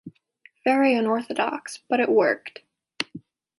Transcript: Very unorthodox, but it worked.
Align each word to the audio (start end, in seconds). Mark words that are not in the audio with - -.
Very 0.65 0.95
unorthodox, 0.95 1.77
but 1.87 1.99
it 1.99 2.09
worked. 2.09 2.61